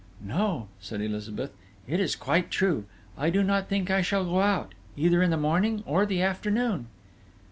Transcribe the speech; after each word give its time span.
"No," 0.25 0.67
said 0.79 0.99
Elizabeth. 0.99 1.51
"It 1.87 1.99
is 1.99 2.15
quite 2.15 2.49
true.... 2.49 2.85
I 3.15 3.29
do 3.29 3.43
not 3.43 3.69
think 3.69 3.91
I 3.91 4.01
shall 4.01 4.25
go 4.25 4.39
out, 4.41 4.71
either 4.97 5.21
in 5.21 5.29
the 5.29 5.37
morning 5.37 5.83
or 5.85 6.07
the 6.07 6.23
afternoon." 6.23 6.87